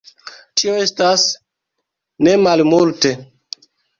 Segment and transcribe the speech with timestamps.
[0.61, 1.25] Tio estas
[2.27, 3.15] nemalmulte.